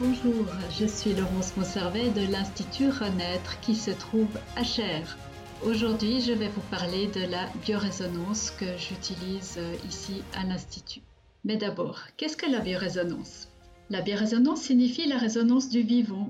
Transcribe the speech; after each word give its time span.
Bonjour, 0.00 0.44
je 0.76 0.86
suis 0.86 1.12
Laurence 1.12 1.56
Monservet 1.56 2.10
de 2.10 2.32
l'Institut 2.32 2.88
Renaître 2.88 3.60
qui 3.60 3.76
se 3.76 3.92
trouve 3.92 4.40
à 4.56 4.64
Cher. 4.64 5.16
Aujourd'hui, 5.64 6.20
je 6.20 6.32
vais 6.32 6.48
vous 6.48 6.62
parler 6.62 7.06
de 7.06 7.20
la 7.30 7.46
biorésonance 7.64 8.50
que 8.50 8.66
j'utilise 8.76 9.54
euh, 9.56 9.76
ici 9.88 10.22
à 10.34 10.44
l'Institut. 10.44 11.02
Mais 11.44 11.56
d'abord, 11.56 12.00
qu'est-ce 12.16 12.36
que 12.36 12.50
la 12.50 12.58
biorésonance? 12.58 13.48
La 13.88 14.00
biorésonance 14.00 14.62
signifie 14.62 15.06
la 15.06 15.16
résonance 15.16 15.68
du 15.68 15.82
vivant. 15.82 16.28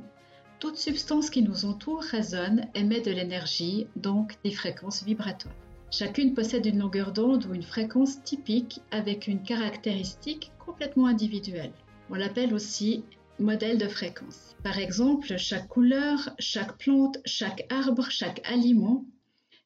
Toute 0.60 0.76
substance 0.76 1.30
qui 1.30 1.40
nous 1.40 1.64
entoure 1.64 2.02
résonne, 2.02 2.66
émet 2.74 3.00
de 3.00 3.12
l'énergie, 3.12 3.86
donc 3.96 4.36
des 4.44 4.52
fréquences 4.52 5.04
vibratoires. 5.04 5.54
Chacune 5.90 6.34
possède 6.34 6.66
une 6.66 6.80
longueur 6.80 7.12
d'onde 7.12 7.46
ou 7.46 7.54
une 7.54 7.62
fréquence 7.62 8.22
typique 8.24 8.82
avec 8.90 9.26
une 9.26 9.42
caractéristique 9.42 10.52
complètement 10.58 11.06
individuelle. 11.06 11.72
On 12.10 12.14
l'appelle 12.14 12.52
aussi 12.52 13.04
modèle 13.38 13.78
de 13.78 13.88
fréquence. 13.88 14.56
Par 14.62 14.78
exemple, 14.78 15.36
chaque 15.36 15.68
couleur, 15.68 16.34
chaque 16.38 16.78
plante, 16.78 17.18
chaque 17.24 17.66
arbre, 17.70 18.10
chaque 18.10 18.40
aliment. 18.44 19.04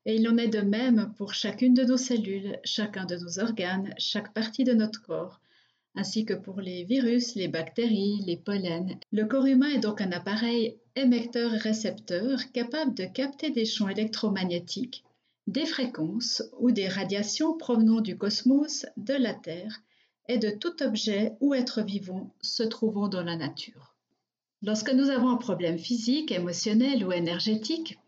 Et 0.06 0.16
il 0.16 0.28
en 0.28 0.38
est 0.38 0.48
de 0.48 0.60
même 0.60 1.12
pour 1.16 1.34
chacune 1.34 1.74
de 1.74 1.84
nos 1.84 1.96
cellules, 1.96 2.58
chacun 2.64 3.04
de 3.04 3.16
nos 3.16 3.38
organes, 3.38 3.92
chaque 3.98 4.32
partie 4.32 4.64
de 4.64 4.72
notre 4.72 5.02
corps, 5.02 5.40
ainsi 5.94 6.24
que 6.24 6.34
pour 6.34 6.60
les 6.60 6.84
virus, 6.84 7.34
les 7.34 7.48
bactéries, 7.48 8.22
les 8.26 8.36
pollens. 8.36 8.98
Le 9.12 9.24
corps 9.24 9.46
humain 9.46 9.68
est 9.68 9.80
donc 9.80 10.00
un 10.00 10.12
appareil 10.12 10.78
émetteur-récepteur 10.96 12.52
capable 12.52 12.94
de 12.94 13.04
capter 13.04 13.50
des 13.50 13.66
champs 13.66 13.88
électromagnétiques 13.88 15.04
des 15.48 15.64
fréquences 15.64 16.42
ou 16.60 16.70
des 16.72 16.88
radiations 16.88 17.56
provenant 17.56 18.02
du 18.02 18.18
cosmos, 18.18 18.84
de 18.98 19.14
la 19.14 19.32
Terre 19.32 19.80
et 20.28 20.38
de 20.38 20.50
tout 20.50 20.82
objet 20.82 21.32
ou 21.40 21.54
être 21.54 21.82
vivant 21.82 22.30
se 22.40 22.62
trouvant 22.62 23.08
dans 23.08 23.24
la 23.24 23.36
nature. 23.36 23.94
Lorsque 24.62 24.92
nous 24.92 25.08
avons 25.08 25.30
un 25.30 25.36
problème 25.36 25.78
physique, 25.78 26.32
émotionnel 26.32 27.04
ou 27.04 27.12
énergétique, 27.12 27.98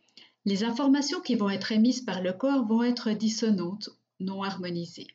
les 0.45 0.65
informations 0.65 1.21
qui 1.21 1.35
vont 1.35 1.51
être 1.51 1.73
émises 1.73 2.01
par 2.01 2.23
le 2.23 2.33
corps 2.33 2.67
vont 2.67 2.83
être 2.83 3.11
dissonantes, 3.11 3.91
non 4.21 4.43
harmonisées. 4.43 5.09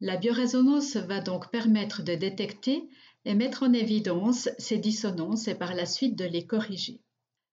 La 0.00 0.16
biorésonance 0.16 0.96
va 0.96 1.20
donc 1.20 1.50
permettre 1.50 2.02
de 2.02 2.14
détecter 2.14 2.88
et 3.24 3.34
mettre 3.34 3.64
en 3.64 3.72
évidence 3.72 4.48
ces 4.58 4.78
dissonances 4.78 5.48
et 5.48 5.54
par 5.54 5.74
la 5.74 5.84
suite 5.84 6.16
de 6.16 6.24
les 6.24 6.46
corriger. 6.46 7.00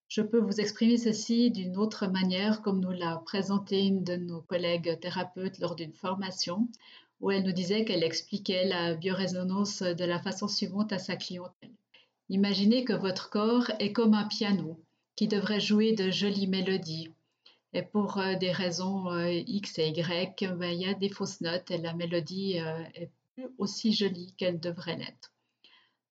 Je 0.07 0.21
peux 0.21 0.39
vous 0.39 0.61
exprimer 0.61 0.97
ceci 0.97 1.51
d'une 1.51 1.75
autre 1.75 2.07
manière, 2.07 2.61
comme 2.61 2.79
nous 2.79 2.91
l'a 2.91 3.17
présenté 3.25 3.81
une 3.81 4.05
de 4.05 4.15
nos 4.15 4.41
collègues 4.41 4.97
thérapeutes 5.01 5.59
lors 5.59 5.75
d'une 5.75 5.93
formation, 5.93 6.69
où 7.19 7.31
elle 7.31 7.43
nous 7.43 7.51
disait 7.51 7.85
qu'elle 7.85 8.03
expliquait 8.03 8.65
la 8.65 8.93
biorésonance 8.93 9.81
de 9.81 10.05
la 10.05 10.19
façon 10.19 10.47
suivante 10.47 10.93
à 10.93 10.99
sa 10.99 11.15
clientèle. 11.15 11.71
Imaginez 12.29 12.83
que 12.83 12.93
votre 12.93 13.29
corps 13.29 13.71
est 13.79 13.93
comme 13.93 14.13
un 14.13 14.27
piano 14.27 14.79
qui 15.15 15.27
devrait 15.27 15.59
jouer 15.59 15.93
de 15.93 16.11
jolies 16.11 16.47
mélodies. 16.47 17.13
Et 17.73 17.81
pour 17.81 18.17
euh, 18.17 18.35
des 18.35 18.51
raisons 18.51 19.11
euh, 19.11 19.29
X 19.29 19.79
et 19.79 19.89
Y, 19.89 20.53
ben, 20.57 20.71
il 20.71 20.81
y 20.81 20.85
a 20.85 20.93
des 20.93 21.09
fausses 21.09 21.41
notes 21.41 21.71
et 21.71 21.77
la 21.77 21.93
mélodie 21.93 22.59
euh, 22.59 22.83
est 22.93 23.09
plus 23.33 23.47
aussi 23.57 23.93
jolie 23.93 24.33
qu'elle 24.37 24.59
devrait 24.59 24.97
l'être. 24.97 25.33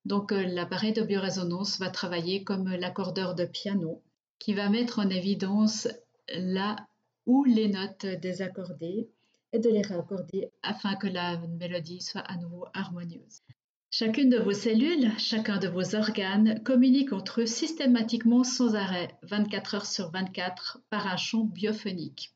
Donc 0.05 0.31
l'appareil 0.31 0.93
de 0.93 1.01
biorésonance 1.01 1.79
va 1.79 1.89
travailler 1.89 2.45
comme 2.45 2.69
l'accordeur 2.69 3.35
de 3.35 3.43
piano 3.43 4.01
qui 4.39 4.53
va 4.53 4.69
mettre 4.69 4.99
en 4.99 5.09
évidence 5.09 5.89
là 6.29 6.77
où 7.25 7.43
les 7.43 7.67
notes 7.67 8.05
désaccordées 8.05 9.09
et 9.57 9.59
de 9.59 9.69
les 9.71 9.81
réaccorder 9.81 10.51
afin 10.61 10.95
que 10.95 11.07
la 11.07 11.39
mélodie 11.59 12.01
soit 12.01 12.21
à 12.21 12.37
nouveau 12.37 12.65
harmonieuse. 12.75 13.41
Chacune 13.89 14.29
de 14.29 14.37
vos 14.37 14.53
cellules, 14.53 15.11
chacun 15.17 15.57
de 15.57 15.67
vos 15.67 15.95
organes 15.95 16.61
communique 16.63 17.11
entre 17.11 17.41
eux 17.41 17.47
systématiquement 17.47 18.43
sans 18.43 18.75
arrêt, 18.75 19.17
24 19.23 19.73
heures 19.73 19.85
sur 19.87 20.11
24, 20.11 20.81
par 20.91 21.07
un 21.07 21.17
champ 21.17 21.43
biophonique. 21.43 22.35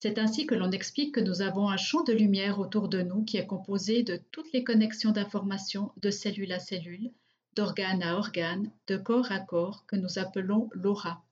C'est 0.00 0.18
ainsi 0.18 0.46
que 0.46 0.54
l'on 0.54 0.70
explique 0.70 1.14
que 1.14 1.20
nous 1.20 1.42
avons 1.42 1.68
un 1.68 1.76
champ 1.76 2.02
de 2.02 2.14
lumière 2.14 2.60
autour 2.60 2.88
de 2.88 3.02
nous 3.02 3.24
qui 3.24 3.36
est 3.36 3.46
composé 3.46 4.02
de 4.02 4.18
toutes 4.30 4.50
les 4.54 4.64
connexions 4.64 5.10
d'informations 5.10 5.92
de 5.98 6.10
cellule 6.10 6.52
à 6.52 6.60
cellule, 6.60 7.10
d'organe 7.56 8.02
à 8.02 8.16
organe, 8.16 8.70
de 8.86 8.96
corps 8.96 9.32
à 9.32 9.40
corps, 9.40 9.84
que 9.86 9.96
nous 9.96 10.18
appelons 10.18 10.70
l'aura. 10.72 11.27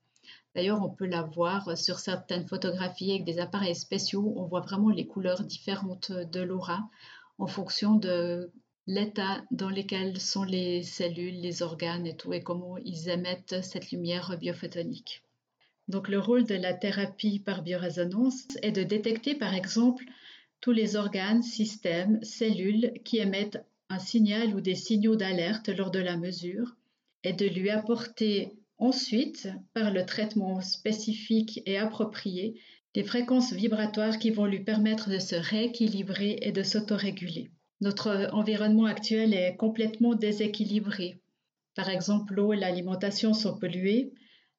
D'ailleurs, 0.57 0.81
on 0.81 0.89
peut 0.89 1.05
la 1.05 1.21
voir 1.21 1.77
sur 1.77 1.99
certaines 1.99 2.47
photographies 2.47 3.11
avec 3.11 3.25
des 3.25 3.37
appareils 3.37 3.75
spéciaux. 3.75 4.33
On 4.37 4.45
voit 4.45 4.61
vraiment 4.61 4.89
les 4.89 5.05
couleurs 5.05 5.43
différentes 5.43 6.11
de 6.11 6.41
l'aura 6.41 6.89
en 7.37 7.45
fonction 7.45 7.93
de 7.93 8.51
l'état 8.87 9.43
dans 9.51 9.69
lequel 9.69 10.19
sont 10.19 10.43
les 10.43 10.81
cellules, 10.81 11.39
les 11.39 11.61
organes 11.61 12.07
et 12.07 12.15
tout, 12.15 12.33
et 12.33 12.41
comment 12.41 12.75
ils 12.79 13.07
émettent 13.07 13.61
cette 13.61 13.91
lumière 13.91 14.35
biophotonique. 14.39 15.21
Donc 15.89 16.07
le 16.07 16.17
rôle 16.17 16.45
de 16.45 16.55
la 16.55 16.73
thérapie 16.73 17.37
par 17.37 17.61
biorésonance 17.61 18.47
est 18.63 18.71
de 18.71 18.81
détecter 18.81 19.35
par 19.35 19.53
exemple 19.53 20.05
tous 20.59 20.71
les 20.71 20.95
organes, 20.95 21.43
systèmes, 21.43 22.17
cellules 22.23 22.93
qui 23.05 23.19
émettent 23.19 23.63
un 23.89 23.99
signal 23.99 24.55
ou 24.55 24.61
des 24.61 24.73
signaux 24.73 25.17
d'alerte 25.17 25.69
lors 25.69 25.91
de 25.91 25.99
la 25.99 26.17
mesure 26.17 26.75
et 27.23 27.33
de 27.33 27.45
lui 27.45 27.69
apporter 27.69 28.57
ensuite, 28.77 29.49
par 29.73 29.91
le 29.91 30.05
traitement 30.05 30.61
spécifique 30.61 31.61
et 31.65 31.77
approprié, 31.77 32.59
des 32.93 33.03
fréquences 33.03 33.53
vibratoires 33.53 34.17
qui 34.17 34.31
vont 34.31 34.45
lui 34.45 34.63
permettre 34.63 35.09
de 35.09 35.19
se 35.19 35.35
rééquilibrer 35.35 36.39
et 36.41 36.51
de 36.51 36.63
s'autoréguler. 36.63 37.51
Notre 37.79 38.29
environnement 38.33 38.85
actuel 38.85 39.33
est 39.33 39.55
complètement 39.55 40.15
déséquilibré. 40.15 41.21
Par 41.75 41.89
exemple, 41.89 42.33
l'eau 42.33 42.53
et 42.53 42.57
l'alimentation 42.57 43.33
sont 43.33 43.57
polluées, 43.59 44.13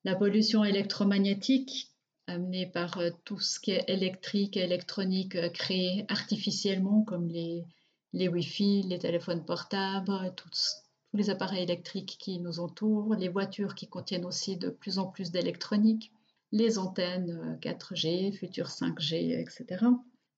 la 0.05 0.15
pollution 0.15 0.65
électromagnétique 0.65 1.91
amenée 2.29 2.67
par 2.67 2.99
euh, 2.99 3.11
tout 3.25 3.41
ce 3.41 3.59
qui 3.59 3.73
est 3.73 3.85
électrique 3.89 4.57
et 4.57 4.61
électronique 4.61 5.35
euh, 5.35 5.49
créé 5.49 6.05
artificiellement, 6.09 7.03
comme 7.03 7.29
les, 7.29 7.65
Wi-Fi, 8.13 8.83
les 8.83 8.99
téléphones 8.99 9.45
portables, 9.45 10.33
tous, 10.37 10.77
les 11.15 11.31
appareils 11.31 11.63
électriques 11.63 12.17
qui 12.19 12.39
nous 12.39 12.61
entourent, 12.61 13.15
les 13.15 13.29
voitures 13.29 13.75
qui 13.75 13.87
contiennent 13.87 14.27
aussi 14.27 14.57
de 14.57 14.69
plus 14.69 14.99
en 14.99 15.07
plus 15.07 15.31
d'électronique, 15.31 16.13
les 16.53 16.79
antennes 16.79 17.59
4G, 17.63 18.33
futures 18.33 18.69
5G, 18.69 19.39
etc. 19.41 19.87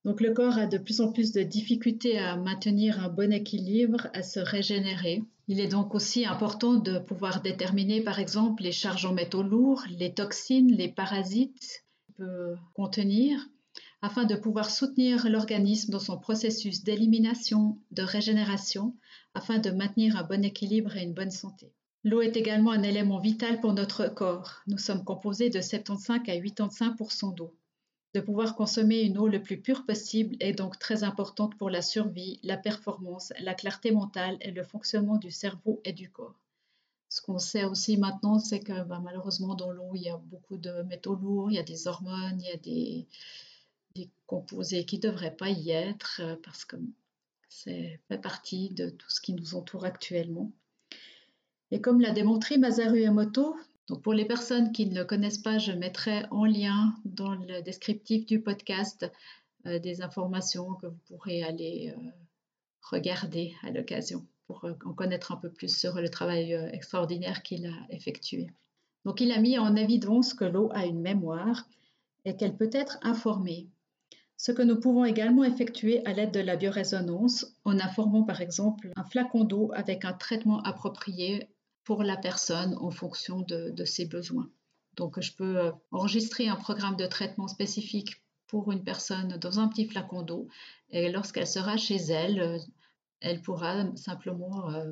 Donc 0.04 0.20
le 0.20 0.32
corps 0.32 0.58
a 0.58 0.66
de 0.66 0.78
plus 0.78 1.00
en 1.00 1.12
plus 1.12 1.32
de 1.32 1.42
difficultés 1.42 2.18
à 2.18 2.36
maintenir 2.36 3.00
un 3.00 3.08
bon 3.08 3.32
équilibre, 3.32 4.08
à 4.14 4.22
se 4.22 4.40
régénérer. 4.40 5.22
Il 5.46 5.60
est 5.60 5.68
donc 5.68 5.94
aussi 5.94 6.24
important 6.24 6.74
de 6.74 6.98
pouvoir 6.98 7.42
déterminer 7.42 8.00
par 8.00 8.18
exemple 8.18 8.62
les 8.62 8.72
charges 8.72 9.04
en 9.04 9.12
métaux 9.12 9.42
lourds, 9.42 9.82
les 9.98 10.14
toxines, 10.14 10.72
les 10.72 10.88
parasites 10.88 11.84
qu'il 12.06 12.14
peut 12.14 12.54
contenir, 12.74 13.46
afin 14.02 14.24
de 14.24 14.36
pouvoir 14.36 14.70
soutenir 14.70 15.28
l'organisme 15.28 15.92
dans 15.92 15.98
son 15.98 16.18
processus 16.18 16.82
d'élimination, 16.82 17.78
de 17.90 18.02
régénération, 18.02 18.94
afin 19.34 19.58
de 19.58 19.70
maintenir 19.70 20.16
un 20.16 20.24
bon 20.24 20.44
équilibre 20.44 20.96
et 20.96 21.02
une 21.02 21.14
bonne 21.14 21.30
santé. 21.30 21.72
L'eau 22.02 22.22
est 22.22 22.36
également 22.36 22.70
un 22.70 22.82
élément 22.82 23.18
vital 23.18 23.60
pour 23.60 23.74
notre 23.74 24.08
corps. 24.08 24.62
Nous 24.66 24.78
sommes 24.78 25.04
composés 25.04 25.50
de 25.50 25.60
75 25.60 26.16
à 26.16 26.18
85% 26.18 27.34
d'eau. 27.34 27.54
De 28.12 28.20
pouvoir 28.20 28.56
consommer 28.56 29.02
une 29.02 29.18
eau 29.18 29.28
le 29.28 29.42
plus 29.42 29.60
pure 29.60 29.86
possible 29.86 30.34
est 30.40 30.52
donc 30.52 30.78
très 30.78 31.04
importante 31.04 31.56
pour 31.56 31.70
la 31.70 31.82
survie, 31.82 32.40
la 32.42 32.56
performance, 32.56 33.32
la 33.38 33.54
clarté 33.54 33.92
mentale 33.92 34.36
et 34.40 34.50
le 34.50 34.64
fonctionnement 34.64 35.16
du 35.16 35.30
cerveau 35.30 35.80
et 35.84 35.92
du 35.92 36.10
corps. 36.10 36.40
Ce 37.08 37.20
qu'on 37.20 37.38
sait 37.38 37.64
aussi 37.64 37.96
maintenant, 37.96 38.38
c'est 38.38 38.60
que 38.60 38.82
bah, 38.84 39.00
malheureusement 39.02 39.54
dans 39.54 39.70
l'eau, 39.70 39.92
il 39.94 40.02
y 40.02 40.08
a 40.08 40.16
beaucoup 40.16 40.56
de 40.56 40.82
métaux 40.82 41.14
lourds, 41.14 41.50
il 41.50 41.54
y 41.54 41.58
a 41.58 41.62
des 41.62 41.86
hormones, 41.86 42.40
il 42.40 42.48
y 42.48 42.52
a 42.52 42.56
des, 42.56 43.06
des 43.94 44.08
composés 44.26 44.84
qui 44.84 44.96
ne 44.96 45.02
devraient 45.02 45.36
pas 45.36 45.50
y 45.50 45.70
être 45.70 46.20
euh, 46.20 46.36
parce 46.42 46.64
que 46.64 46.76
c'est 47.50 48.00
fait 48.08 48.18
partie 48.18 48.70
de 48.70 48.88
tout 48.88 49.10
ce 49.10 49.20
qui 49.20 49.34
nous 49.34 49.54
entoure 49.54 49.84
actuellement. 49.84 50.52
Et 51.72 51.80
comme 51.80 52.00
l'a 52.00 52.12
démontré 52.12 52.56
Masaru 52.56 53.02
Emoto, 53.02 53.56
pour 54.02 54.14
les 54.14 54.24
personnes 54.24 54.72
qui 54.72 54.86
ne 54.86 54.94
le 54.94 55.04
connaissent 55.04 55.42
pas, 55.42 55.58
je 55.58 55.72
mettrai 55.72 56.22
en 56.30 56.44
lien 56.44 56.94
dans 57.04 57.34
le 57.34 57.60
descriptif 57.60 58.24
du 58.24 58.40
podcast 58.40 59.10
euh, 59.66 59.78
des 59.78 60.00
informations 60.00 60.74
que 60.74 60.86
vous 60.86 60.98
pourrez 61.08 61.42
aller 61.42 61.92
euh, 61.96 62.10
regarder 62.82 63.52
à 63.62 63.70
l'occasion 63.70 64.26
pour 64.46 64.64
euh, 64.64 64.74
en 64.84 64.92
connaître 64.92 65.32
un 65.32 65.36
peu 65.36 65.50
plus 65.50 65.76
sur 65.76 66.00
le 66.00 66.08
travail 66.08 66.52
extraordinaire 66.72 67.42
qu'il 67.42 67.66
a 67.66 67.86
effectué. 67.90 68.46
Donc 69.04 69.20
il 69.20 69.32
a 69.32 69.40
mis 69.40 69.58
en 69.58 69.74
évidence 69.74 70.34
que 70.34 70.44
l'eau 70.44 70.70
a 70.72 70.86
une 70.86 71.00
mémoire 71.00 71.68
et 72.24 72.36
qu'elle 72.36 72.56
peut 72.56 72.70
être 72.72 72.98
informée. 73.02 73.68
Ce 74.42 74.52
que 74.52 74.62
nous 74.62 74.80
pouvons 74.80 75.04
également 75.04 75.44
effectuer 75.44 76.02
à 76.06 76.14
l'aide 76.14 76.32
de 76.32 76.40
la 76.40 76.56
biorésonance 76.56 77.54
en 77.66 77.78
informant 77.78 78.22
par 78.22 78.40
exemple 78.40 78.90
un 78.96 79.04
flacon 79.04 79.44
d'eau 79.44 79.70
avec 79.74 80.06
un 80.06 80.14
traitement 80.14 80.62
approprié 80.62 81.50
pour 81.84 82.02
la 82.02 82.16
personne 82.16 82.74
en 82.80 82.90
fonction 82.90 83.42
de, 83.42 83.84
ses 83.84 84.06
besoins. 84.06 84.48
Donc, 84.96 85.20
je 85.20 85.34
peux 85.34 85.58
euh, 85.58 85.72
enregistrer 85.90 86.48
un 86.48 86.56
programme 86.56 86.96
de 86.96 87.04
traitement 87.04 87.48
spécifique 87.48 88.22
pour 88.46 88.72
une 88.72 88.82
personne 88.82 89.36
dans 89.36 89.60
un 89.60 89.68
petit 89.68 89.84
flacon 89.84 90.22
d'eau 90.22 90.48
et 90.88 91.12
lorsqu'elle 91.12 91.46
sera 91.46 91.76
chez 91.76 91.96
elle, 91.96 92.40
euh, 92.40 92.58
elle 93.20 93.42
pourra 93.42 93.94
simplement 93.94 94.70
euh, 94.70 94.90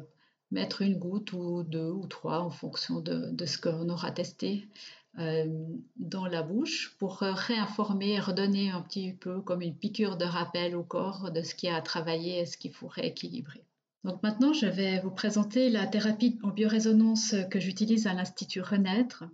mettre 0.51 0.83
une 0.83 0.99
goutte 0.99 1.33
ou 1.33 1.63
deux 1.63 1.91
ou 1.91 2.07
trois 2.07 2.41
en 2.41 2.51
fonction 2.51 3.01
de, 3.01 3.47
ce 3.47 3.57
qu'on 3.57 3.89
aura 3.89 4.11
testé 4.11 4.69
dans 5.17 6.27
la 6.27 6.43
bouche 6.43 6.95
pour 6.99 7.19
réinformer 7.19 8.13
et 8.15 8.21
redonner 8.21 8.71
un 8.71 8.83
petit 8.83 9.13
peu 9.13 9.41
comme 9.41 9.63
une 9.63 9.75
piqûre 9.75 10.17
de 10.17 10.25
rappel 10.25 10.77
au 10.77 10.85
corps 10.85 11.31
de 11.31 11.43
ce 11.43 11.55
qui 11.55 11.69
a 11.69 11.77
à 11.77 11.81
travailler 11.81 12.41
et 12.41 12.47
ce 12.47 12.57
qu'il 12.57 12.73
faut 12.73 12.89
rééquilibrer. 12.89 13.65
Donc 14.05 14.23
maintenant, 14.23 14.53
je 14.53 14.67
vais 14.67 15.01
vous 15.01 15.11
présenter 15.11 15.71
la 15.71 15.87
thérapie 15.87 16.39
en 16.43 16.49
biorésonance 16.49 17.35
que 17.51 17.59
j'utilise 17.59 18.07
à 18.07 18.15
l'Institut 18.15 18.61
Renaître, 18.61 19.25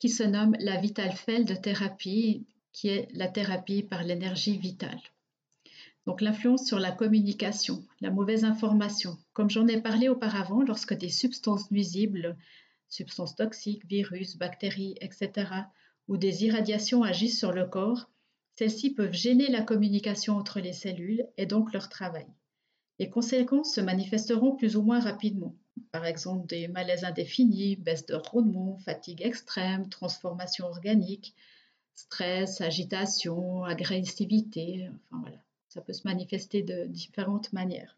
qui 0.00 0.08
se 0.08 0.24
nomme 0.24 0.56
la 0.58 0.80
Vitalfeld 0.80 1.60
thérapie, 1.62 2.44
qui 2.72 2.88
est 2.88 3.08
la 3.14 3.28
thérapie 3.28 3.82
par 3.82 4.02
l'énergie 4.02 4.58
vitale. 4.58 5.00
Donc 6.06 6.22
l'influence 6.22 6.66
sur 6.66 6.80
la 6.80 6.90
communication, 6.90 7.84
la 8.00 8.10
mauvaise 8.10 8.44
information. 8.44 9.16
Comme 9.32 9.50
j'en 9.50 9.68
ai 9.68 9.80
parlé 9.80 10.08
auparavant, 10.08 10.62
lorsque 10.62 10.94
des 10.94 11.08
substances 11.08 11.70
nuisibles, 11.70 12.36
substances 12.90 13.36
toxiques, 13.36 13.86
virus, 13.86 14.36
bactéries, 14.36 14.96
etc., 15.00 15.30
ou 16.08 16.16
des 16.16 16.44
irradiations 16.44 17.02
agissent 17.02 17.38
sur 17.38 17.52
le 17.52 17.66
corps, 17.66 18.10
celles-ci 18.56 18.90
peuvent 18.90 19.14
gêner 19.14 19.48
la 19.48 19.62
communication 19.62 20.36
entre 20.36 20.60
les 20.60 20.74
cellules 20.74 21.26
et 21.38 21.46
donc 21.46 21.72
leur 21.72 21.88
travail. 21.88 22.26
Les 22.98 23.08
conséquences 23.08 23.74
se 23.74 23.80
manifesteront 23.80 24.56
plus 24.56 24.76
ou 24.76 24.82
moins 24.82 25.00
rapidement. 25.00 25.56
Par 25.92 26.04
exemple, 26.04 26.46
des 26.46 26.68
malaises 26.68 27.04
indéfinis, 27.04 27.76
baisse 27.76 28.04
de 28.04 28.14
rendement, 28.14 28.76
fatigue 28.78 29.22
extrême, 29.22 29.88
transformation 29.88 30.66
organique, 30.66 31.34
stress, 31.94 32.60
agitation, 32.60 33.64
agressivité, 33.64 34.90
enfin 34.90 35.20
voilà. 35.22 35.38
Ça 35.68 35.80
peut 35.80 35.92
se 35.92 36.06
manifester 36.06 36.62
de 36.64 36.86
différentes 36.86 37.52
manières. 37.52 37.96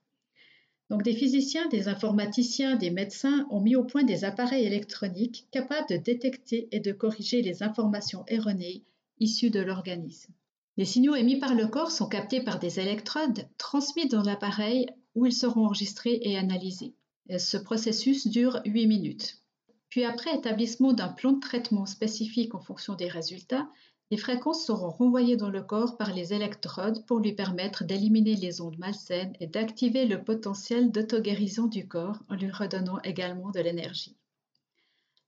Des 0.99 1.15
physiciens, 1.15 1.67
des 1.69 1.89
informaticiens, 1.89 2.77
des 2.77 2.91
médecins 2.91 3.47
ont 3.51 3.61
mis 3.61 3.77
au 3.77 3.83
point 3.83 4.05
des 4.05 4.25
appareils 4.25 4.67
électroniques 4.67 5.49
capables 5.51 5.89
de 5.89 5.97
détecter 5.97 6.69
et 6.71 6.81
de 6.81 6.93
corriger 6.93 7.41
les 7.41 7.63
informations 7.63 8.25
erronées 8.29 8.85
issues 9.19 9.51
de 9.51 9.61
l'organisme. 9.61 10.33
Les 10.77 10.85
signaux 10.85 11.15
émis 11.15 11.39
par 11.39 11.55
le 11.55 11.67
corps 11.67 11.91
sont 11.91 12.09
captés 12.09 12.43
par 12.43 12.59
des 12.59 12.79
électrodes 12.79 13.49
transmis 13.59 14.09
dans 14.09 14.23
l'appareil 14.23 14.87
où 15.15 15.27
ils 15.27 15.33
seront 15.33 15.67
enregistrés 15.67 16.21
et 16.23 16.37
analysés. 16.37 16.95
Ce 17.39 17.57
processus 17.57 18.27
dure 18.27 18.61
8 18.65 18.87
minutes. 18.87 19.43
Puis 19.89 20.05
après 20.05 20.35
établissement 20.35 20.93
d'un 20.93 21.09
plan 21.09 21.33
de 21.33 21.41
traitement 21.41 21.87
spécifique 21.87 22.55
en 22.55 22.61
fonction 22.61 22.95
des 22.95 23.09
résultats, 23.09 23.69
les 24.13 24.19
fréquences 24.19 24.67
seront 24.67 24.91
renvoyées 24.91 25.39
dans 25.39 25.49
le 25.49 25.63
corps 25.63 25.97
par 25.97 26.13
les 26.13 26.35
électrodes 26.35 27.03
pour 27.07 27.19
lui 27.19 27.33
permettre 27.33 27.83
d'éliminer 27.83 28.37
les 28.37 28.61
ondes 28.61 28.77
malsaines 28.77 29.33
et 29.41 29.47
d'activer 29.47 30.05
le 30.05 30.23
potentiel 30.23 30.93
d'auto-guérison 30.93 31.67
du 31.67 31.89
corps 31.89 32.19
en 32.29 32.35
lui 32.35 32.51
redonnant 32.51 33.01
également 33.05 33.51
de 33.53 33.61
l'énergie. 33.61 34.15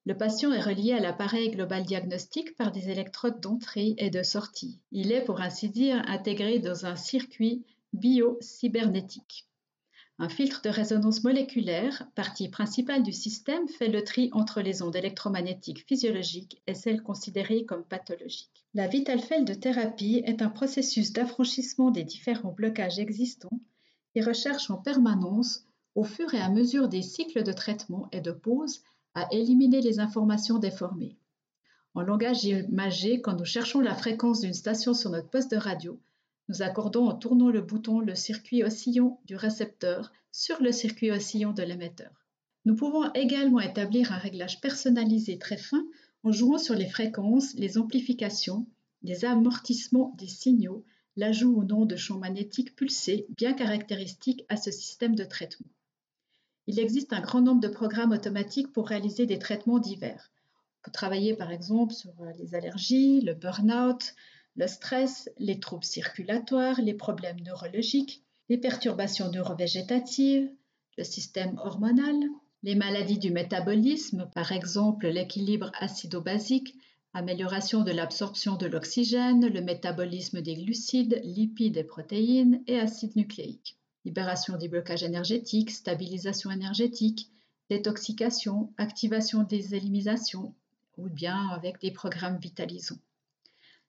Le 0.05 0.15
patient 0.15 0.53
est 0.53 0.61
relié 0.61 0.93
à 0.93 1.01
l'appareil 1.01 1.51
global 1.51 1.85
diagnostic 1.85 2.55
par 2.57 2.73
des 2.73 2.91
électrodes 2.91 3.41
d'entrée 3.41 3.95
et 3.97 4.11
de 4.11 4.23
sortie. 4.23 4.79
Il 4.93 5.13
est, 5.13 5.25
pour 5.25 5.41
ainsi 5.41 5.71
dire, 5.71 6.03
intégré 6.07 6.59
dans 6.59 6.85
un 6.85 6.95
circuit 6.95 7.65
bio-cybernétique. 7.95 9.47
Un 10.21 10.29
filtre 10.29 10.63
de 10.63 10.69
résonance 10.69 11.25
moléculaire, 11.25 12.09
partie 12.15 12.49
principale 12.49 13.03
du 13.03 13.13
système, 13.13 13.67
fait 13.67 13.89
le 13.89 14.05
tri 14.05 14.31
entre 14.33 14.61
les 14.61 14.81
ondes 14.81 14.95
électromagnétiques 14.95 15.85
physiologiques 15.89 16.63
et 16.69 16.75
celles 16.75 17.03
considérées 17.03 17.65
comme 17.65 17.83
pathologiques. 17.83 18.65
La 18.75 18.87
Vitalfeld 18.87 19.59
thérapie 19.59 20.23
est 20.25 20.41
un 20.41 20.51
processus 20.51 21.13
d'affranchissement 21.13 21.91
des 21.91 22.05
différents 22.05 22.53
blocages 22.53 23.01
existants 23.01 23.61
et 24.15 24.23
recherche 24.23 24.71
en 24.71 24.77
permanence, 24.77 25.67
au 25.97 26.05
fur 26.05 26.33
et 26.33 26.41
à 26.41 26.49
mesure 26.49 26.89
des 26.89 27.03
cycles 27.03 27.43
de 27.43 27.53
traitement 27.53 28.09
et 28.13 28.21
de 28.21 28.31
pause, 28.31 28.83
à 29.15 29.27
éliminer 29.33 29.81
les 29.81 29.99
informations 29.99 30.59
déformées. 30.59 31.17
En 31.95 32.03
langage 32.03 32.45
imagé, 32.45 33.21
quand 33.21 33.35
nous 33.35 33.45
cherchons 33.45 33.81
la 33.81 33.97
fréquence 33.97 34.41
d'une 34.41 34.55
station 34.55 34.95
sur 34.95 35.11
notre 35.11 35.31
poste 35.31 35.51
de 35.51 35.57
radio, 35.57 35.99
nous 36.49 36.63
accordons 36.63 37.07
en 37.07 37.15
tournant 37.15 37.51
le 37.51 37.61
bouton 37.61 38.01
le 38.01 38.15
circuit 38.15 38.63
oscillant 38.65 39.21
du 39.25 39.37
récepteur 39.37 40.13
sur 40.31 40.61
le 40.63 40.73
circuit 40.73 41.11
oscillant 41.11 41.53
de 41.53 41.63
l'émetteur. 41.63 42.13
Nous 42.65 42.77
pouvons 42.77 43.11
également 43.13 43.61
établir 43.61 44.13
un 44.13 44.19
réglage 44.19 44.61
personnalisé 44.61 45.39
très 45.39 45.57
fin 45.57 45.85
en 46.23 46.33
jouant 46.33 46.59
sur 46.59 46.75
les 46.75 46.89
fréquences, 46.89 47.55
les 47.55 47.79
amplifications, 47.79 48.67
les 49.03 49.25
amortissements 49.25 50.15
des 50.19 50.29
signaux, 50.29 50.85
l'ajout 51.17 51.55
ou 51.55 51.65
non 51.65 51.85
de 51.85 51.97
champs 51.97 52.19
magnétiques 52.19 52.75
pulsés 52.75 53.27
bien 53.37 53.53
caractéristiques 53.53 54.45
à 54.49 54.57
ce 54.57 54.71
système 54.71 55.15
de 55.15 55.25
traitement. 55.25 55.71
Il 56.67 56.81
existe 56.81 57.13
un 57.13 57.21
grand 57.21 57.43
nombre 57.43 57.61
de 57.61 57.69
programmes 57.69 58.13
automatiques 58.13 58.73
pour 58.73 58.89
réaliser 58.89 59.27
des 59.27 59.39
traitements 59.39 59.79
divers. 59.79 60.31
On 60.81 60.85
peut 60.85 60.93
travailler 60.93 61.35
par 61.35 61.51
exemple 61.51 61.93
sur 61.93 62.13
euh, 62.21 62.33
les 62.39 62.55
allergies, 62.55 63.21
le 63.21 63.35
burn-out, 63.35 64.15
le 64.57 64.67
stress, 64.67 65.31
les 65.39 65.61
troubles 65.61 65.85
circulatoires, 65.85 66.81
les 66.81 66.95
problèmes 66.95 67.41
neurologiques, 67.41 68.23
les 68.49 68.59
perturbations 68.59 69.31
neurovégétatives, 69.31 70.51
le 70.97 71.05
système 71.05 71.59
hormonal, 71.59 72.15
les 72.63 72.75
maladies 72.75 73.19
du 73.19 73.31
métabolisme, 73.31 74.31
par 74.35 74.53
exemple 74.53 75.09
l'équilibre 75.09 75.73
acido-basique, 75.81 76.75
amélioration 77.13 77.83
de 77.83 77.93
l'absorption 77.93 78.57
de 78.57 78.67
l'oxygène, 78.67 79.47
le 79.47 79.61
métabolisme 79.61 80.41
des 80.41 80.55
glucides, 80.55 81.21
lipides 81.25 81.77
et 81.77 81.85
protéines 81.85 82.63
et 82.67 82.79
acides 82.79 83.17
nucléiques 83.17 83.77
libération 84.05 84.57
des 84.57 84.69
blocages 84.69 85.03
énergétiques, 85.03 85.71
stabilisation 85.71 86.51
énergétique, 86.51 87.31
détoxication, 87.71 88.73
activation 88.77 89.43
des 89.43 89.75
éliminations 89.75 90.55
ou 90.99 91.09
bien 91.09 91.49
avec 91.49 91.81
des 91.81 91.91
programmes 91.91 92.39
vitalisants. 92.39 92.99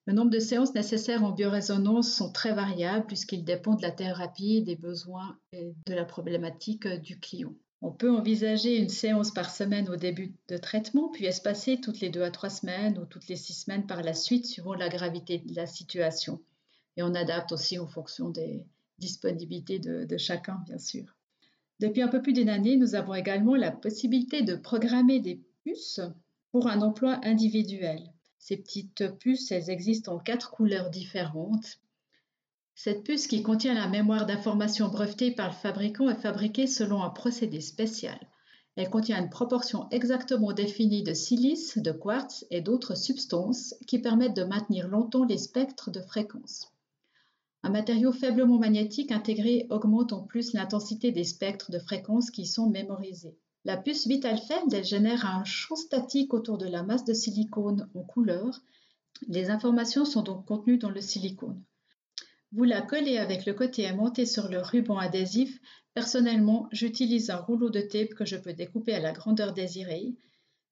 Le 0.05 0.13
nombre 0.13 0.31
de 0.31 0.39
séances 0.39 0.75
nécessaires 0.75 1.23
en 1.23 1.31
biorésonance 1.31 2.13
sont 2.13 2.31
très 2.31 2.53
variables 2.53 3.07
puisqu'ils 3.07 3.43
dépendent 3.43 3.77
de 3.77 3.83
la 3.83 3.91
thérapie, 3.91 4.61
des 4.61 4.75
besoins 4.75 5.37
et 5.51 5.73
de 5.85 5.93
la 5.93 6.05
problématique 6.05 6.87
du 6.87 7.19
client. 7.19 7.53
On 7.81 7.91
peut 7.91 8.11
envisager 8.11 8.77
une 8.77 8.89
séance 8.89 9.31
par 9.31 9.49
semaine 9.49 9.89
au 9.89 9.95
début 9.95 10.33
de 10.47 10.57
traitement, 10.57 11.09
puis 11.09 11.25
espacer 11.25 11.81
toutes 11.81 11.99
les 11.99 12.09
deux 12.09 12.23
à 12.23 12.31
trois 12.31 12.49
semaines 12.49 12.97
ou 12.97 13.05
toutes 13.05 13.27
les 13.27 13.35
six 13.35 13.53
semaines 13.53 13.85
par 13.85 14.01
la 14.01 14.13
suite, 14.13 14.45
suivant 14.45 14.73
la 14.73 14.89
gravité 14.89 15.39
de 15.39 15.55
la 15.55 15.65
situation. 15.65 16.41
Et 16.97 17.03
on 17.03 17.13
adapte 17.13 17.51
aussi 17.51 17.77
en 17.77 17.87
fonction 17.87 18.29
des, 18.29 18.65
disponibilité 18.97 19.79
de, 19.79 20.17
chacun, 20.17 20.61
bien 20.65 20.77
sûr. 20.77 21.05
Depuis 21.79 22.01
un 22.01 22.07
peu 22.07 22.21
plus 22.21 22.33
d'une 22.33 22.49
année, 22.49 22.77
nous 22.77 22.95
avons 22.95 23.13
également 23.13 23.55
la 23.55 23.71
possibilité 23.71 24.41
de 24.41 24.55
programmer 24.55 25.19
des 25.19 25.41
puces 25.63 25.99
pour 26.51 26.67
un 26.67 26.81
emploi 26.81 27.19
individuel. 27.23 28.13
Ces 28.47 28.57
petites 28.57 29.17
puces, 29.17 29.51
existent 29.51 30.13
en 30.13 30.19
quatre 30.19 30.51
couleurs 30.51 30.91
différentes. 30.91 31.79
Cette 32.75 33.03
puce 33.03 33.25
qui 33.25 33.41
contient 33.41 33.73
la 33.73 33.87
mémoire 33.87 34.27
d'information 34.27 34.87
brevetée 34.87 35.31
par 35.31 35.47
le 35.47 35.55
fabricant 35.55 36.09
est 36.09 36.21
fabriquée 36.21 36.67
selon 36.67 37.01
un 37.01 37.09
procédé 37.09 37.59
spécial. 37.59 38.19
Elle 38.75 38.91
contient 38.91 39.19
une 39.19 39.31
proportion 39.31 39.89
exactement 39.89 40.53
définie 40.53 41.01
de 41.01 41.15
silice, 41.15 41.79
de 41.79 41.91
quartz 41.91 42.45
et 42.51 42.61
d'autres 42.61 42.93
substances 42.93 43.73
qui 43.87 43.97
permettent 43.97 44.37
de 44.37 44.43
maintenir 44.43 44.89
longtemps 44.89 45.25
les 45.25 45.39
spectres 45.39 45.89
de 45.89 46.01
fréquence. 46.01 46.71
Un 47.63 47.71
matériau 47.71 48.11
faiblement 48.11 48.59
magnétique 48.59 49.11
intégré 49.11 49.65
augmente 49.71 50.13
en 50.13 50.21
plus 50.21 50.53
l'intensité 50.53 51.11
des 51.11 51.23
spectres 51.23 51.71
de 51.71 51.79
fréquences 51.79 52.29
qui 52.29 52.45
sont 52.45 52.69
mémorisés. 52.69 53.39
La 53.65 53.77
puce 53.77 54.05
Vitalfeld 54.05 54.83
génère 54.83 55.25
un 55.25 55.43
champ 55.43 55.75
statique 55.75 56.35
autour 56.35 56.59
de 56.59 56.67
la 56.67 56.83
masse 56.83 57.03
de 57.03 57.15
silicone 57.15 57.89
en 57.95 58.03
couleur. 58.03 58.61
Les 59.27 59.49
informations 59.49 60.05
sont 60.05 60.21
donc 60.21 60.45
contenues 60.45 60.77
dans 60.77 60.91
le 60.91 61.01
silicone. 61.01 61.63
Vous 62.51 62.63
la 62.63 62.83
collez 62.83 63.17
avec 63.17 63.47
le 63.47 63.55
côté 63.55 63.81
aimanté 63.81 64.27
sur 64.27 64.49
le 64.49 64.59
ruban 64.59 64.99
adhésif. 64.99 65.59
Personnellement, 65.95 66.69
j'utilise 66.71 67.31
un 67.31 67.37
rouleau 67.37 67.71
de 67.71 67.81
tape 67.81 68.13
que 68.13 68.23
je 68.23 68.37
peux 68.37 68.53
découper 68.53 68.93
à 68.93 68.99
la 68.99 69.13
grandeur 69.13 69.51
désirée, 69.51 70.13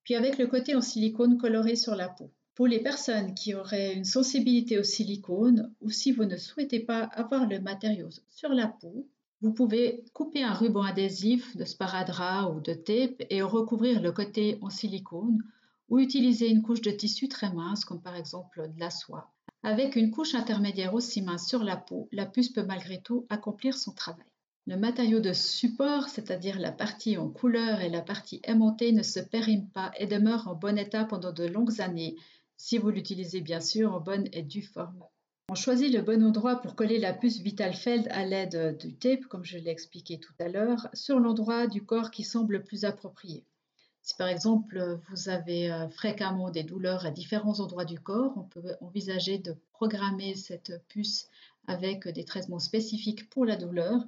puis 0.03 0.13
avec 0.13 0.38
le 0.38 0.45
côté 0.45 0.75
en 0.75 0.81
silicone 0.81 1.39
coloré 1.39 1.75
sur 1.75 1.95
la 1.95 2.09
peau. 2.09 2.31
Pour 2.53 2.67
les 2.67 2.83
personnes 2.83 3.33
qui 3.33 3.55
auraient 3.55 3.95
une 3.95 4.05
sensibilité 4.05 4.77
au 4.77 4.83
silicone 4.83 5.73
ou 5.81 5.89
si 5.89 6.12
vous 6.12 6.25
ne 6.25 6.38
souhaitez 6.38 6.81
pas 6.81 7.05
avoir 7.05 7.47
le 7.47 7.59
matériau 7.59 8.09
sur 8.29 8.50
la 8.50 8.67
peau, 8.67 9.09
vous 9.43 9.51
pouvez 9.51 10.05
couper 10.13 10.41
un 10.41 10.53
ruban 10.53 10.83
adhésif 10.83 11.57
de 11.57 11.65
sparadrap 11.65 12.55
ou 12.55 12.62
de 12.62 12.73
tape 12.73 13.21
et 13.29 13.41
recouvrir 13.41 14.01
le 14.01 14.13
côté 14.13 14.57
en 14.62 14.69
silicone 14.69 15.43
ou 15.89 16.00
utiliser 16.00 16.47
une 16.47 16.62
couche 16.62 16.79
de 16.79 16.91
tissu 16.91 17.27
très 17.27 17.51
mince 17.51 17.83
comme 17.83 18.01
par 18.01 18.15
exemple 18.15 18.71
de 18.73 18.79
la 18.79 18.89
soie. 18.89 19.33
Avec 19.62 19.97
une 19.97 20.12
couche 20.12 20.33
intermédiaire 20.33 20.93
aussi 20.93 21.21
mince 21.21 21.45
sur 21.45 21.62
la 21.62 21.75
peau, 21.75 22.07
la 22.13 22.25
puce 22.25 22.53
peut 22.53 22.63
malgré 22.63 23.01
tout 23.01 23.25
accomplir 23.29 23.75
son 23.75 23.91
travail. 23.91 24.25
Le 24.65 24.77
matériau 24.77 25.19
de 25.19 25.33
support, 25.33 26.07
c'est-à-dire 26.07 26.57
la 26.57 26.71
partie 26.71 27.17
en 27.17 27.27
couleur 27.27 27.81
et 27.81 27.89
la 27.89 28.01
partie 28.01 28.39
aimantée, 28.45 28.93
ne 28.93 29.03
se 29.03 29.19
périme 29.19 29.67
pas 29.71 29.91
et 30.00 30.07
demeure 30.07 30.47
en 30.47 30.55
bon 30.55 30.77
état 30.77 31.03
pendant 31.03 31.33
de 31.33 31.43
longues 31.43 31.81
années, 31.81 32.15
si 32.55 32.77
vous 32.77 32.91
l'utilisez 32.91 33.41
bien 33.41 33.59
sûr 33.59 33.93
en 33.93 34.00
bonne 34.00 34.29
et 34.31 34.41
due 34.41 34.62
forme. 34.62 35.03
On 35.50 35.55
choisit 35.55 35.93
le 35.93 36.01
bon 36.01 36.23
endroit 36.23 36.62
pour 36.62 36.73
coller 36.73 37.00
la 37.00 37.12
puce 37.12 37.39
Vitalfeld 37.41 38.07
à 38.12 38.25
l'aide 38.25 38.77
du 38.77 38.95
tape, 38.95 39.25
comme 39.25 39.43
je 39.43 39.57
l'ai 39.57 39.71
expliqué 39.71 40.17
tout 40.17 40.33
à 40.39 40.47
l'heure, 40.47 40.88
sur 40.93 41.19
l'endroit 41.19 41.67
du 41.67 41.85
corps 41.85 42.12
qui 42.12 42.23
semble 42.23 42.53
le 42.53 42.63
plus 42.63 42.85
approprié. 42.85 43.45
Si 44.01 44.15
par 44.15 44.29
exemple 44.29 45.01
vous 45.09 45.27
avez 45.27 45.69
euh, 45.69 45.89
fréquemment 45.89 46.50
des 46.50 46.63
douleurs 46.63 47.05
à 47.05 47.12
différents 47.12 47.59
endroits 47.59 47.83
du 47.83 48.00
corps, 48.00 48.33
on 48.38 48.43
peut 48.43 48.75
envisager 48.79 49.38
de 49.38 49.57
programmer 49.73 50.33
cette 50.35 50.81
puce 50.88 51.27
avec 51.67 52.07
des 52.07 52.23
traitements 52.23 52.59
spécifiques 52.59 53.29
pour 53.29 53.45
la 53.45 53.57
douleur. 53.57 54.01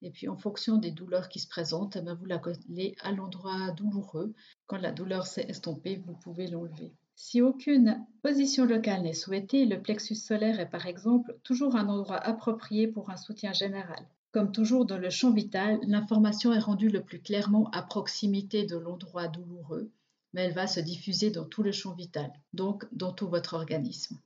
Et 0.00 0.10
puis 0.10 0.26
en 0.28 0.38
fonction 0.38 0.78
des 0.78 0.90
douleurs 0.90 1.28
qui 1.28 1.38
se 1.38 1.48
présentent, 1.48 1.96
eh 1.96 2.00
ben, 2.00 2.14
vous 2.14 2.24
la 2.24 2.38
collez 2.38 2.96
à 3.00 3.12
l'endroit 3.12 3.72
douloureux. 3.72 4.32
Quand 4.66 4.78
la 4.78 4.92
douleur 4.92 5.26
s'est 5.26 5.46
estompée, 5.50 5.96
vous 6.06 6.14
pouvez 6.14 6.46
l'enlever. 6.46 6.94
Si 7.20 7.42
aucune 7.42 8.06
position 8.22 8.64
locale 8.64 9.02
n'est 9.02 9.12
souhaitée, 9.12 9.66
le 9.66 9.82
plexus 9.82 10.14
solaire 10.14 10.60
est 10.60 10.70
par 10.70 10.86
exemple 10.86 11.36
toujours 11.42 11.74
un 11.74 11.88
endroit 11.88 12.16
approprié 12.16 12.86
pour 12.86 13.10
un 13.10 13.16
soutien 13.16 13.52
général. 13.52 14.06
Comme 14.30 14.52
toujours 14.52 14.86
dans 14.86 14.98
le 14.98 15.10
champ 15.10 15.32
vital, 15.32 15.80
l'information 15.82 16.52
est 16.52 16.60
rendue 16.60 16.90
le 16.90 17.02
plus 17.02 17.20
clairement 17.20 17.68
à 17.72 17.82
proximité 17.82 18.66
de 18.66 18.76
l'endroit 18.76 19.26
douloureux, 19.26 19.90
mais 20.32 20.42
elle 20.42 20.54
va 20.54 20.68
se 20.68 20.78
diffuser 20.78 21.30
dans 21.30 21.44
tout 21.44 21.64
le 21.64 21.72
champ 21.72 21.92
vital, 21.92 22.32
donc 22.52 22.86
dans 22.92 23.12
tout 23.12 23.26
votre 23.26 23.54
organisme. 23.54 24.16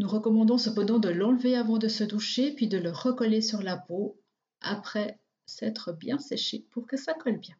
Nous 0.00 0.08
recommandons 0.08 0.58
cependant 0.58 0.98
de 0.98 1.08
l'enlever 1.08 1.56
avant 1.56 1.78
de 1.78 1.86
se 1.86 2.02
doucher, 2.02 2.50
puis 2.50 2.66
de 2.66 2.78
le 2.78 2.90
recoller 2.90 3.42
sur 3.42 3.62
la 3.62 3.76
peau 3.76 4.18
après 4.60 5.20
s'être 5.46 5.92
bien 5.92 6.18
séché 6.18 6.66
pour 6.72 6.88
que 6.88 6.96
ça 6.96 7.14
colle 7.14 7.38
bien. 7.38 7.54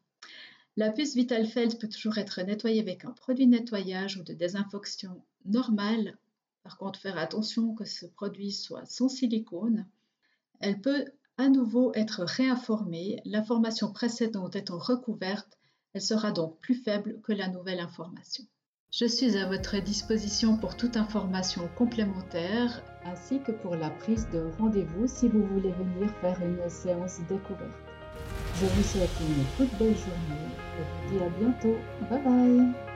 La 0.77 0.91
puce 0.91 1.15
Vitalfeld 1.15 1.79
peut 1.79 1.89
toujours 1.89 2.19
être 2.19 2.41
nettoyée 2.43 2.81
avec 2.81 3.05
un 3.05 3.11
produit 3.11 3.47
de 3.47 3.53
nettoyage 3.53 4.17
ou 4.17 4.23
de 4.23 4.33
désinfection 4.33 5.23
normal. 5.45 6.17
Par 6.63 6.79
contre, 6.79 7.01
faire 7.01 7.19
attention 7.19 7.75
que 7.75 7.85
ce 7.85 8.07
produit 8.07 8.53
soit 8.53 8.87
sans 8.87 9.09
silicone. 9.09 9.87
Elle 10.61 10.81
peut 10.81 11.07
à 11.39 11.49
nouveau 11.49 11.93
être 11.95 12.23
réinformée, 12.23 13.21
l'information 13.25 13.93
précédente 13.93 14.57
étant 14.57 14.79
recouverte, 14.79 15.59
elle 15.95 16.03
sera 16.03 16.33
donc 16.33 16.59
plus 16.59 16.75
faible 16.75 17.21
que 17.23 17.33
la 17.33 17.49
nouvelle 17.49 17.81
information. 17.81 18.45
Je 18.93 19.07
suis 19.07 19.37
à 19.37 19.47
votre 19.47 19.81
disposition 19.83 20.57
pour 20.57 20.77
toute 20.77 20.97
information 20.97 21.69
complémentaire 21.79 22.83
ainsi 23.05 23.41
que 23.41 23.53
pour 23.53 23.75
la 23.75 23.91
prise 23.91 24.29
de 24.33 24.51
rendez-vous 24.59 25.07
si 25.07 25.29
vous 25.29 25.47
voulez 25.47 25.73
venir 25.73 26.11
faire 26.21 26.41
une 26.43 26.69
séance 26.69 27.21
découverte. 27.29 27.90
Je 28.61 28.67
vous 28.67 28.83
souhaite 28.83 29.11
une 29.21 29.45
toute 29.57 29.75
belle 29.79 29.97
journée 29.97 30.51
et 30.79 30.83
vous 30.83 31.19
dis 31.19 31.25
à 31.25 31.29
bientôt. 31.31 31.77
Bye 32.11 32.23
bye 32.23 32.90